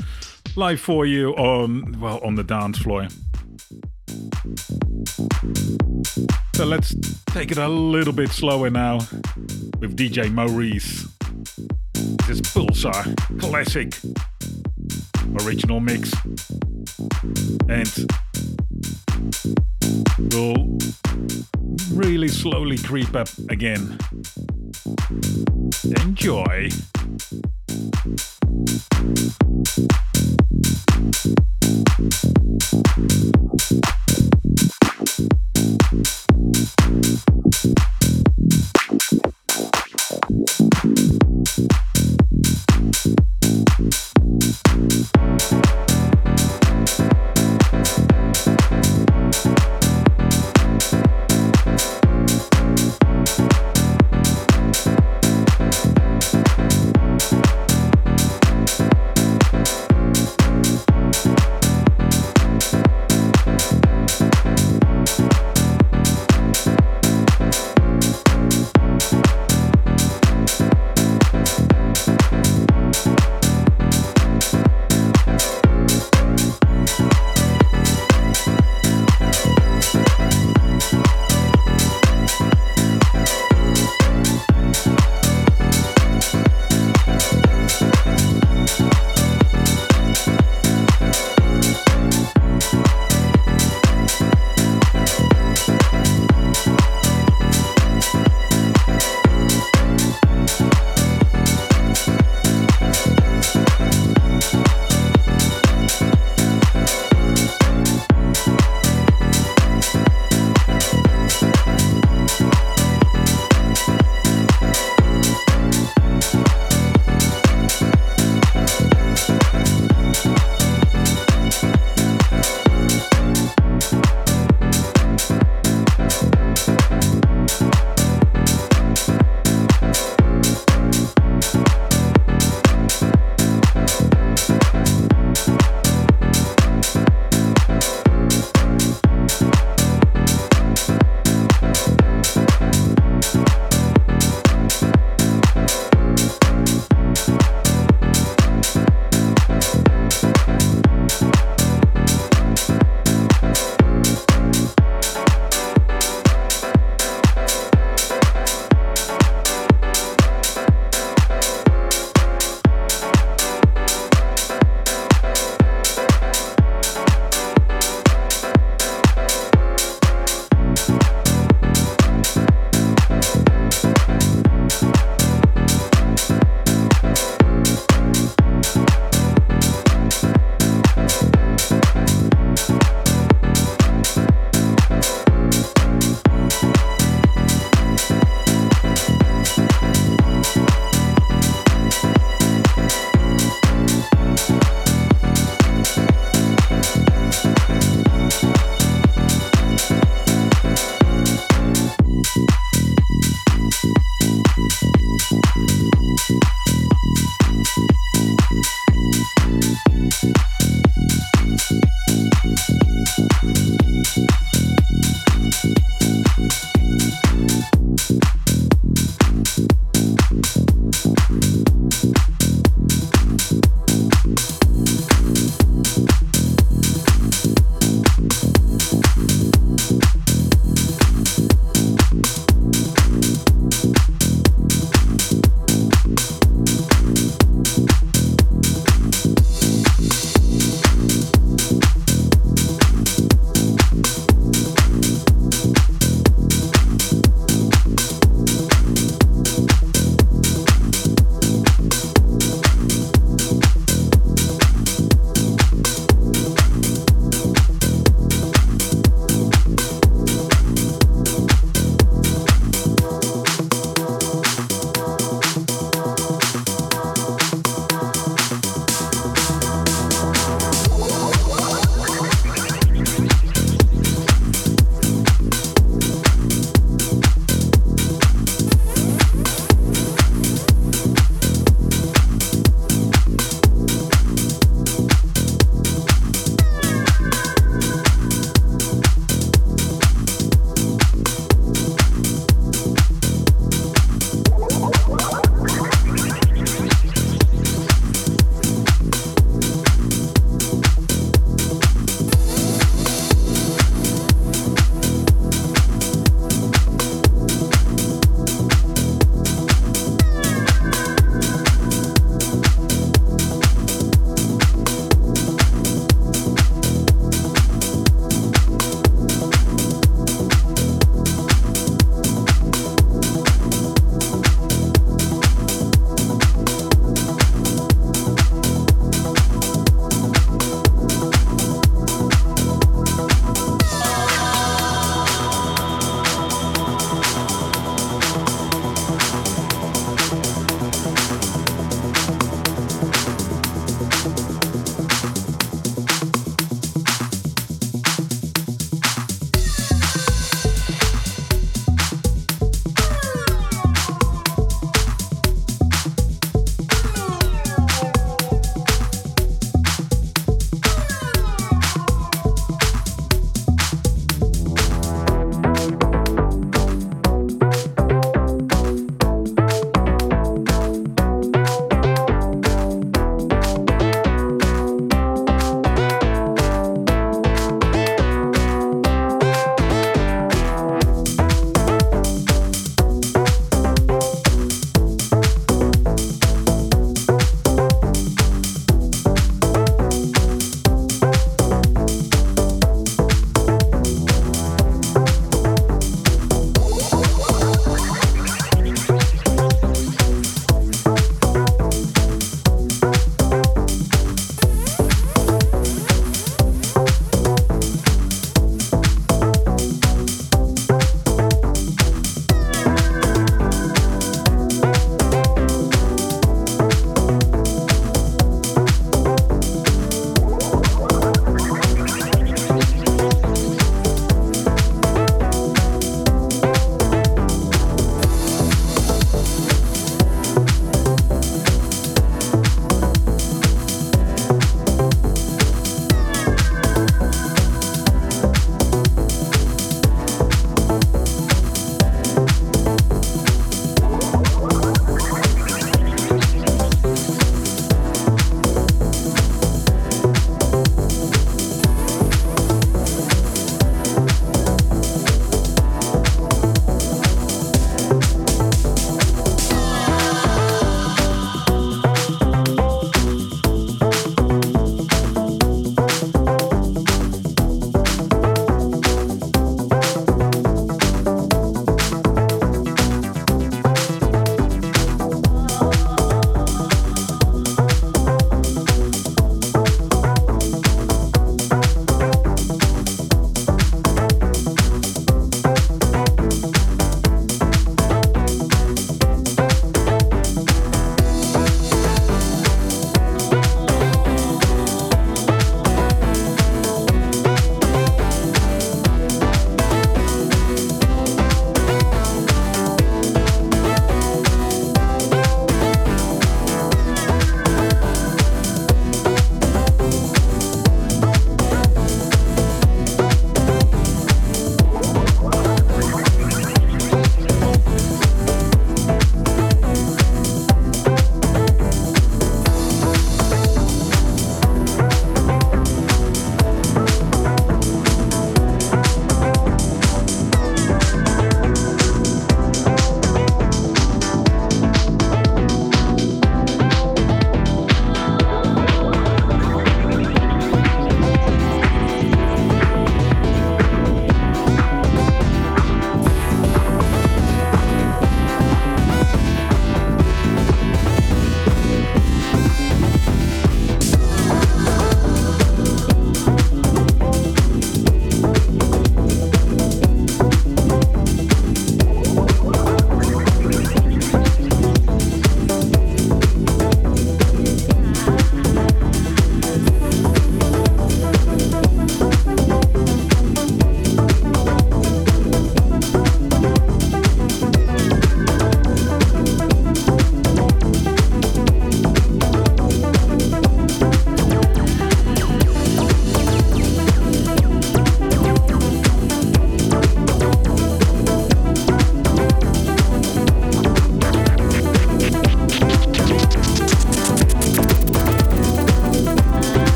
live 0.55 0.79
for 0.79 1.05
you 1.05 1.33
on 1.35 1.99
well 1.99 2.19
on 2.23 2.35
the 2.35 2.43
dance 2.43 2.79
floor. 2.79 3.07
So 6.55 6.65
let's 6.65 6.95
take 7.27 7.51
it 7.51 7.59
a 7.59 7.67
little 7.67 8.13
bit 8.13 8.31
slower 8.31 8.71
now 8.71 8.97
with 9.79 9.95
DJ 9.95 10.31
Maurice. 10.31 11.07
This 12.27 12.41
Pulsar 12.41 13.15
classic 13.39 13.93
original 15.45 15.79
mix. 15.79 16.11
And 17.69 18.09
will 20.31 20.77
really 21.93 22.27
slowly 22.27 22.77
creep 22.77 23.15
up 23.15 23.29
again. 23.49 23.97
Enjoy. 25.83 26.69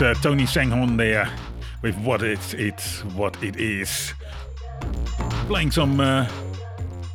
was 0.00 0.16
uh, 0.16 0.20
Tony 0.20 0.44
Senghore 0.44 0.96
there 0.96 1.28
with 1.82 1.96
what 1.98 2.22
it's 2.22 2.54
it's 2.54 3.04
what 3.16 3.42
it 3.42 3.56
is, 3.56 4.12
playing 5.46 5.70
some 5.70 5.98
uh, 6.00 6.28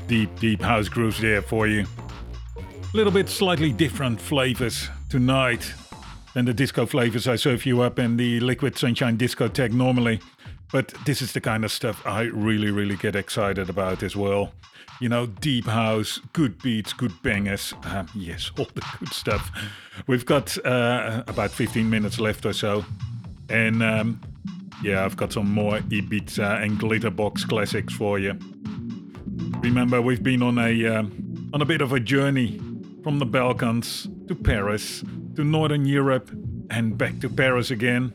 deep 0.08 0.30
deep 0.40 0.62
house 0.62 0.90
grooves 0.90 1.20
there 1.20 1.42
for 1.42 1.68
you. 1.68 1.86
A 2.58 2.98
little 2.98 3.12
bit 3.12 3.30
slightly 3.30 3.72
different 3.72 4.20
flavors 4.20 4.90
tonight 5.10 5.74
than 6.34 6.46
the 6.46 6.54
disco 6.54 6.86
flavors 6.86 7.28
I 7.28 7.36
serve 7.36 7.66
you 7.66 7.82
up 7.82 8.00
in 8.00 8.18
the 8.18 8.40
Liquid 8.40 8.78
Sunshine 8.78 9.18
discotheque 9.18 9.72
normally. 9.72 10.20
But 10.74 10.92
this 11.06 11.22
is 11.22 11.34
the 11.34 11.40
kind 11.40 11.64
of 11.64 11.72
stuff 11.72 12.02
I 12.04 12.24
really, 12.24 12.72
really 12.72 12.96
get 12.96 13.16
excited 13.16 13.70
about 13.70 14.02
as 14.02 14.16
well. 14.16 14.54
You 15.00 15.08
know, 15.08 15.28
deep 15.28 15.68
house, 15.68 16.20
good 16.34 16.60
beats, 16.64 16.94
good 16.94 17.14
bangers. 17.22 17.76
Um, 17.84 18.10
yes, 18.16 18.50
all 18.58 18.68
the 18.74 18.84
good 18.98 19.14
stuff. 19.14 19.52
We've 20.08 20.26
got 20.26 20.58
uh, 20.66 21.22
about 21.28 21.52
15 21.52 21.88
minutes 21.88 22.20
left 22.20 22.44
or 22.48 22.54
so. 22.54 22.84
And 23.50 23.84
um, 23.84 24.20
yeah, 24.84 25.06
I've 25.06 25.16
got 25.16 25.32
some 25.32 25.52
more 25.52 25.78
Ibiza 25.78 26.64
and 26.64 26.80
Glitterbox 26.80 27.48
classics 27.48 27.94
for 27.94 28.18
you. 28.18 28.34
Remember, 29.60 30.02
we've 30.02 30.24
been 30.24 30.42
on 30.42 30.58
a 30.58 30.88
um, 30.88 31.52
on 31.54 31.62
a 31.62 31.66
bit 31.66 31.82
of 31.82 31.94
a 31.94 32.00
journey 32.00 32.60
from 33.04 33.20
the 33.20 33.28
Balkans 33.28 34.08
to 34.28 34.34
Paris 34.34 35.04
to 35.36 35.44
Northern 35.44 35.86
Europe 35.86 36.32
and 36.72 36.98
back 36.98 37.20
to 37.20 37.30
Paris 37.30 37.70
again, 37.70 38.12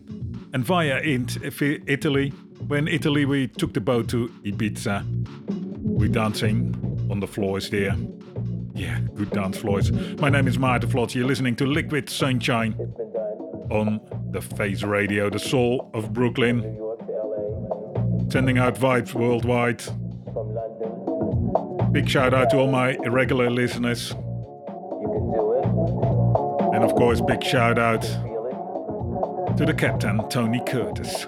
and 0.52 0.64
via 0.64 1.00
Italy 1.04 2.32
when 2.66 2.86
Italy, 2.88 3.24
we 3.24 3.48
took 3.48 3.72
the 3.72 3.80
boat 3.80 4.08
to 4.10 4.28
Ibiza. 4.44 5.04
We 5.82 6.08
dancing 6.08 6.74
on 7.10 7.20
the 7.20 7.26
floors 7.26 7.70
there. 7.70 7.96
Yeah, 8.74 9.00
good 9.14 9.30
dance 9.30 9.56
floors. 9.56 9.90
My 10.20 10.28
name 10.28 10.46
is 10.46 10.58
Maarten 10.58 10.90
Vlot. 10.90 11.14
You're 11.14 11.26
listening 11.26 11.56
to 11.56 11.66
Liquid 11.66 12.10
Sunshine 12.10 12.74
on 13.70 14.00
the 14.30 14.40
Face 14.40 14.82
Radio, 14.82 15.30
the 15.30 15.38
soul 15.38 15.90
of 15.94 16.12
Brooklyn. 16.12 16.60
Sending 18.30 18.58
out 18.58 18.74
vibes 18.74 19.14
worldwide. 19.14 19.82
Big 21.92 22.08
shout 22.08 22.34
out 22.34 22.50
to 22.50 22.58
all 22.58 22.70
my 22.70 22.90
irregular 23.04 23.48
listeners. 23.50 24.12
And 26.74 26.84
of 26.84 26.94
course, 26.94 27.20
big 27.20 27.42
shout 27.42 27.78
out 27.78 28.02
to 29.56 29.64
the 29.64 29.74
captain, 29.74 30.28
Tony 30.28 30.62
Curtis. 30.66 31.26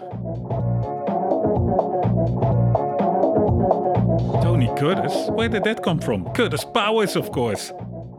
Tony 4.60 4.78
Curtis? 4.78 5.30
Where 5.30 5.48
did 5.48 5.64
that 5.64 5.82
come 5.82 6.00
from? 6.00 6.30
Curtis 6.34 6.64
Powers, 6.64 7.16
of 7.16 7.32
course. 7.32 7.72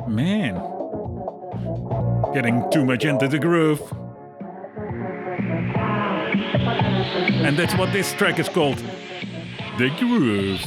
Man. 0.07 0.55
Getting 2.33 2.67
too 2.71 2.83
much 2.83 3.05
into 3.05 3.27
the 3.27 3.37
groove. 3.37 3.79
And 7.45 7.55
that's 7.57 7.75
what 7.75 7.93
this 7.93 8.13
track 8.13 8.39
is 8.39 8.49
called 8.49 8.77
The 9.77 9.91
Groove. 9.99 10.61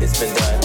It's 0.00 0.20
been 0.20 0.34
done. 0.36 0.63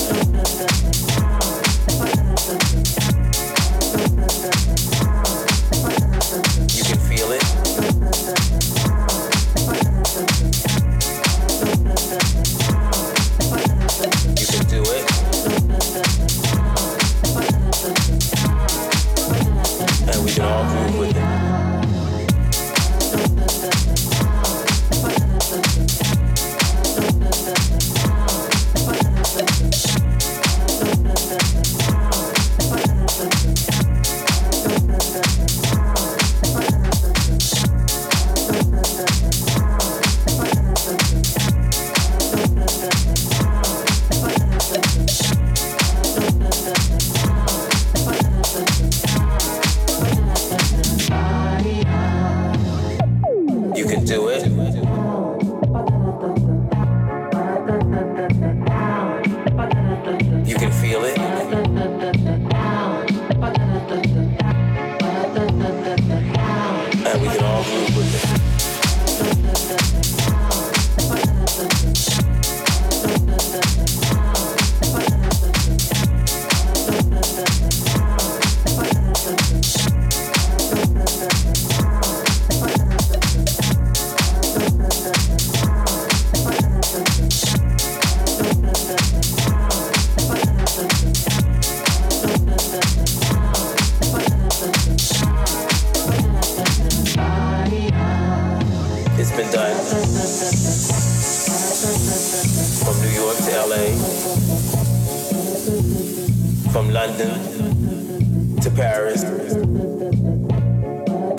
From 106.71 106.89
London 106.89 108.59
to 108.61 108.71
Paris. 108.71 109.21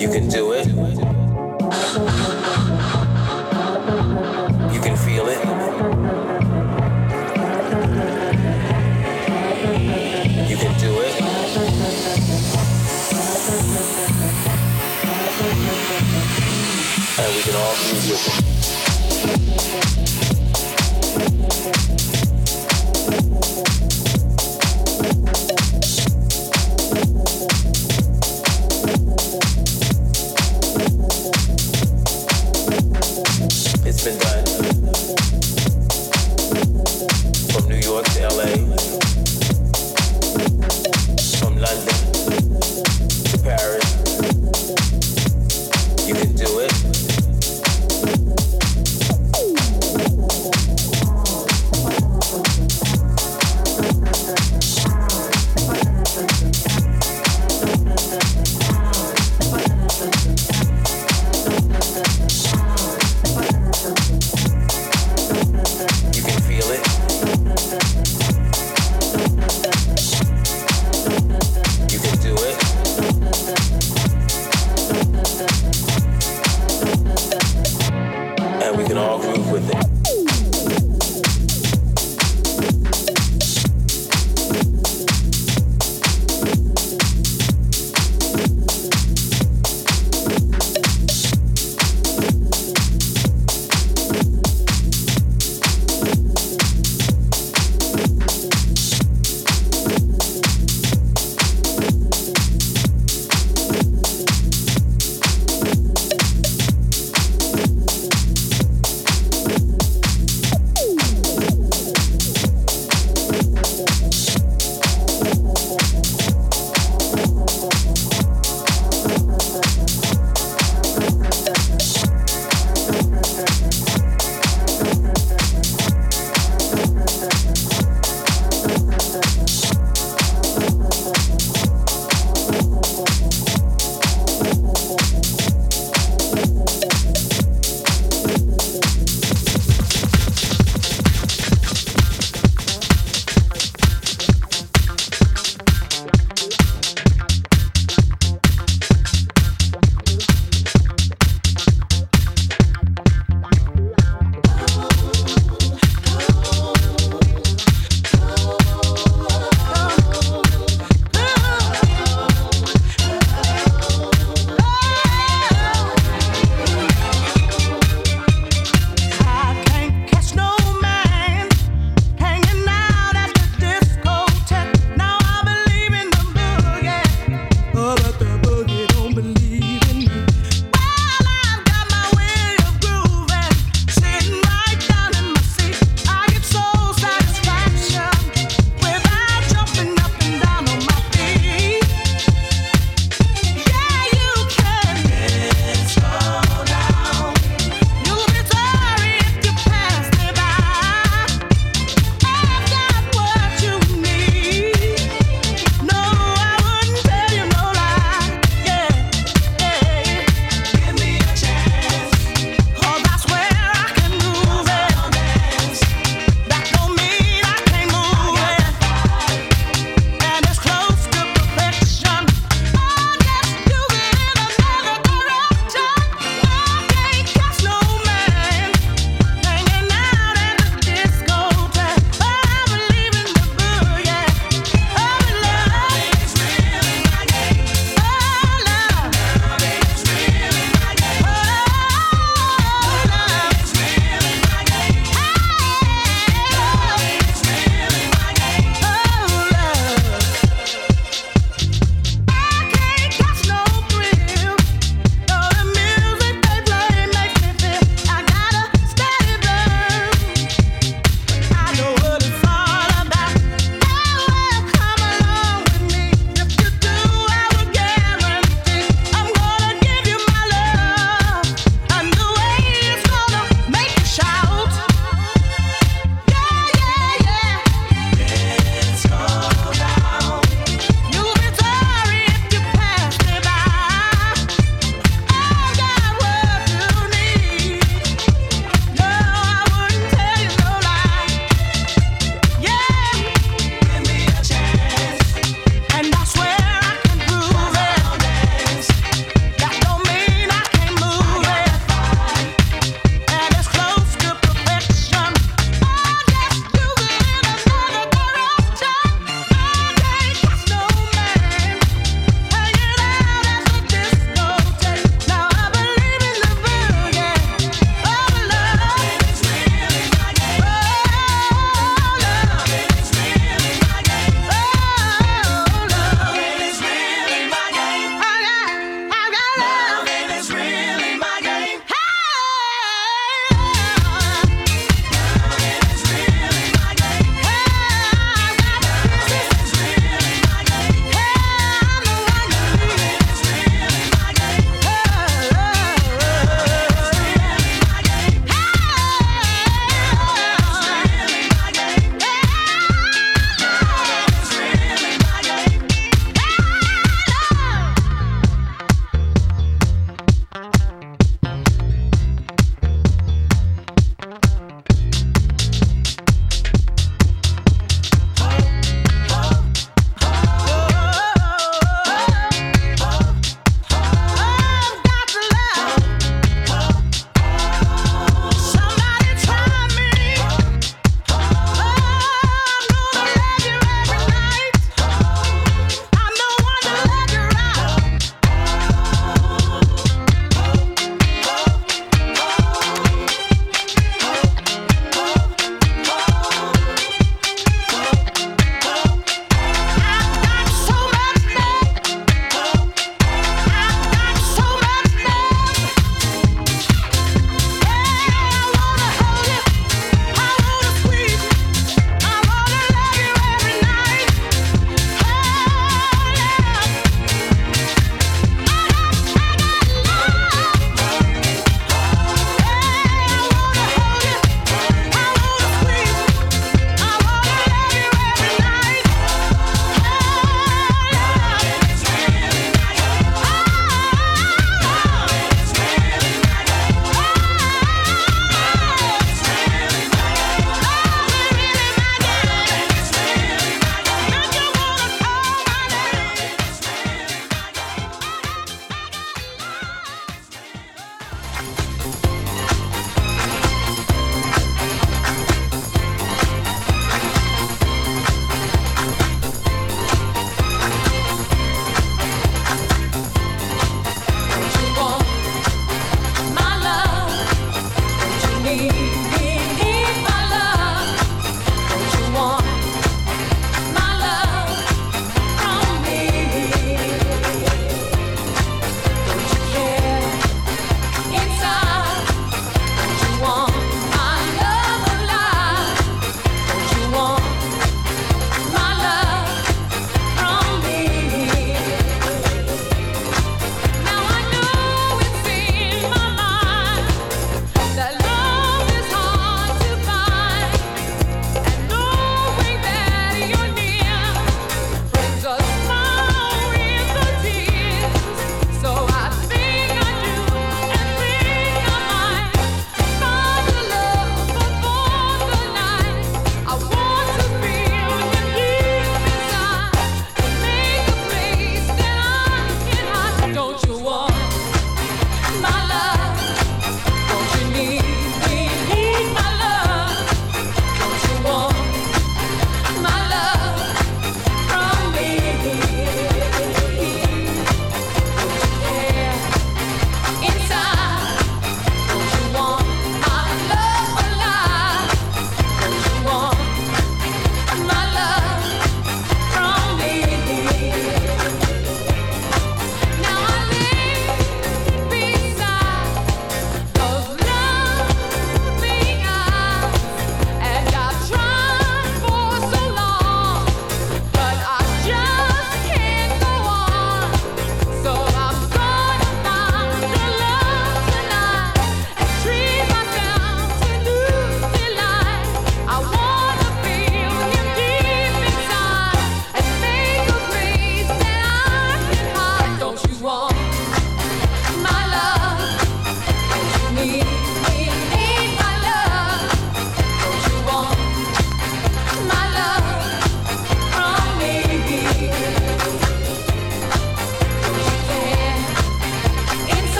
You 0.00 0.08
can 0.08 0.28
do 0.28 0.52
it. 0.52 0.59